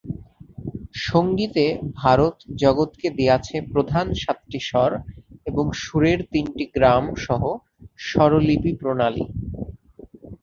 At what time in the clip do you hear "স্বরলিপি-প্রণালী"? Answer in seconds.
8.07-9.25